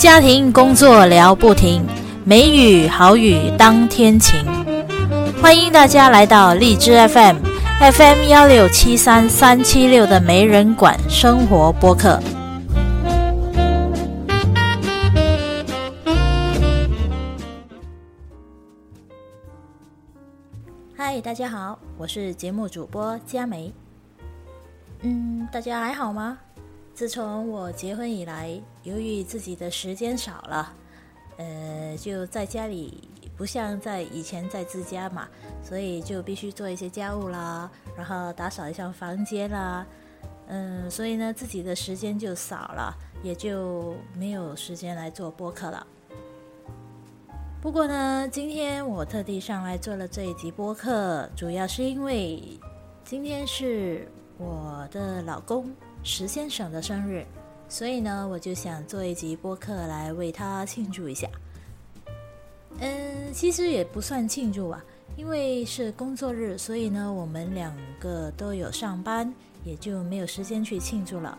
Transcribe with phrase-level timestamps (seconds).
[0.00, 1.84] 家庭工作聊不停，
[2.24, 4.42] 美语好语当天晴。
[5.42, 12.18] 欢迎大家来到荔枝 FM，FM 幺六七三三七六的没人管生活播客。
[20.96, 23.70] 嗨，大家好，我是节目主播佳梅。
[25.02, 26.38] 嗯，大家还好吗？
[27.00, 30.70] 自从我结婚以来，由于自己的时间少了，
[31.38, 35.26] 呃，就在家里不像在以前在自家嘛，
[35.62, 39.86] 所以就必须做一些家务啦，然后打扫一下房间啦，
[40.48, 45.86] 嗯，所以呢，自己的时间就少了，也就没有时间来做播客了。
[47.62, 52.60] 不过呢，今天我特地上来做了这一集播客，主要是因为
[53.06, 54.06] 今天是
[54.36, 55.74] 我的老公。
[56.02, 57.24] 石先生的生日，
[57.68, 61.28] 所以呢，我就想做一集播客来为他庆祝一下。
[62.78, 64.82] 嗯，其实也不算庆祝啊，
[65.16, 69.32] 因为是工作日，所以呢，我们两个都有上班，
[69.64, 71.36] 也就没有时间去庆祝了。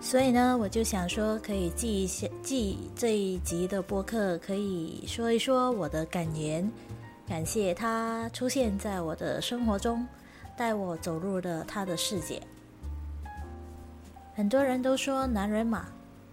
[0.00, 6.70] 所以呢，我就想说，可以记一下，记这一集的播客，可以说一说我的感言，
[7.26, 10.06] 感谢他出现在我的生活中，
[10.56, 12.40] 带我走入了他的世界。
[14.38, 15.86] 很多人都说男人嘛，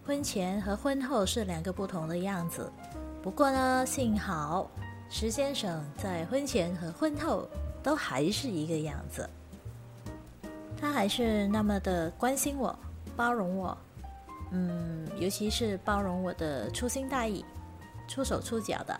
[0.05, 2.71] 婚前和婚后是两个不同的样子。
[3.23, 4.69] 不过呢，幸好
[5.09, 7.49] 石先生在婚前和婚后
[7.81, 9.27] 都还是一个样子，
[10.79, 12.77] 他还是那么的关心我、
[13.15, 13.75] 包容我。
[14.51, 17.43] 嗯，尤其是包容我的粗心大意、
[18.07, 18.95] 出手出脚的。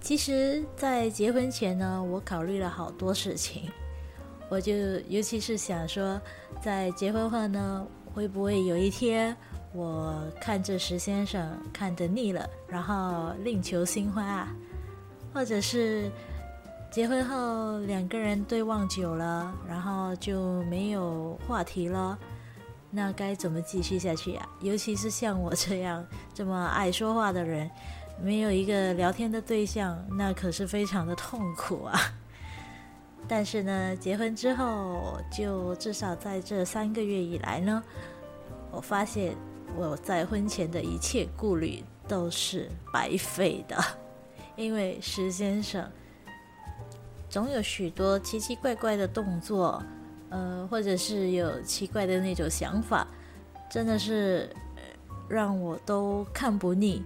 [0.00, 3.70] 其实，在结婚前呢，我考虑了好多事情。
[4.54, 4.72] 我就
[5.08, 6.20] 尤其是想说，
[6.62, 9.36] 在结婚后呢，会不会有一天
[9.72, 14.54] 我看着石先生看得腻了，然后另求新欢啊？
[15.32, 16.08] 或者是
[16.88, 22.16] 结婚后两个人对望久了，然后就没有话题了，
[22.92, 24.48] 那该怎么继续下去啊？
[24.60, 27.68] 尤其是像我这样这么爱说话的人，
[28.22, 32.00] 没有一个聊天的对象，那可是非常的痛苦啊！
[33.26, 37.82] 但是呢，结婚之后，就至少在这三个月以来呢，
[38.70, 39.34] 我发现
[39.76, 43.82] 我在婚前的一切顾虑都是白费的，
[44.56, 45.90] 因为石先生
[47.30, 49.82] 总有许多奇奇怪怪的动作，
[50.28, 53.08] 呃，或者是有奇怪的那种想法，
[53.70, 54.48] 真的是
[55.28, 57.02] 让我都看不腻。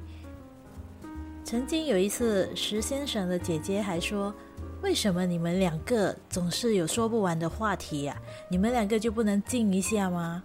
[1.45, 4.35] 曾经有一次，石先生的姐姐还说。
[4.81, 8.17] 为什么你们两个总是有说不完的话题呀？
[8.49, 10.43] 你们两个就不能静一下吗？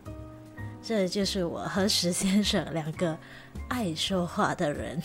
[0.81, 3.17] 这就是我和石先生两个
[3.69, 5.01] 爱说话的人。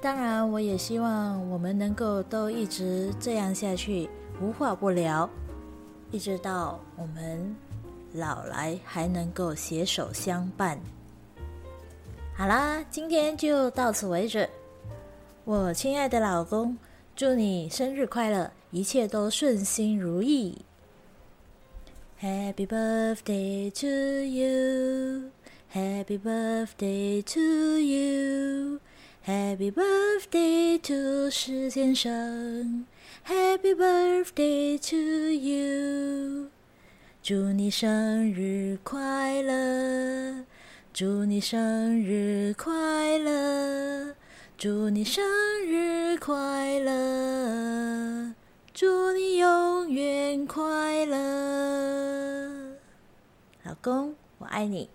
[0.00, 4.08] 当然，我也希望我们能够都一直这样下去，
[4.40, 5.28] 无话不聊，
[6.10, 7.54] 一直到我们
[8.14, 10.80] 老来还能够携手相伴。
[12.34, 14.48] 好啦，今天就到此为止。
[15.44, 16.76] 我亲爱的老公。
[17.16, 20.58] 祝你生日快乐，一切都顺心如意。
[22.20, 23.86] Happy birthday to
[24.22, 25.30] you,
[25.72, 28.80] Happy birthday to you,
[29.26, 32.84] Happy birthday to 石先生
[33.26, 34.96] ，Happy birthday to
[35.32, 36.50] you。
[37.22, 40.44] 祝你生日快乐，
[40.92, 43.85] 祝你生日快乐。
[44.58, 45.22] 祝你生
[45.66, 48.32] 日快乐，
[48.72, 51.18] 祝你永远快乐，
[53.64, 54.88] 老公，我爱你。